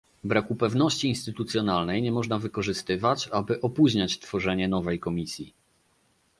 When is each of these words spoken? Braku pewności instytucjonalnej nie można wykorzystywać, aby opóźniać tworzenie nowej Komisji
Braku 0.23 0.55
pewności 0.55 1.07
instytucjonalnej 1.09 2.01
nie 2.01 2.11
można 2.11 2.39
wykorzystywać, 2.39 3.29
aby 3.31 3.61
opóźniać 3.61 4.19
tworzenie 4.19 4.67
nowej 4.67 4.99
Komisji 4.99 5.53